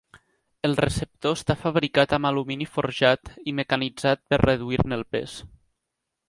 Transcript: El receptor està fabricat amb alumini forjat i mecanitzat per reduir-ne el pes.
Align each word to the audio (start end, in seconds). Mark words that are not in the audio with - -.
El 0.67 0.71
receptor 0.77 1.35
està 1.39 1.55
fabricat 1.65 2.15
amb 2.17 2.29
alumini 2.29 2.67
forjat 2.77 3.31
i 3.53 3.55
mecanitzat 3.61 4.25
per 4.33 4.41
reduir-ne 4.45 4.99
el 4.99 5.07
pes. 5.17 5.37